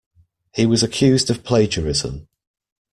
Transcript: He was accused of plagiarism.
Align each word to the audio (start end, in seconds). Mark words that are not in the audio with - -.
He 0.55 0.65
was 0.65 0.81
accused 0.81 1.29
of 1.29 1.43
plagiarism. 1.43 2.27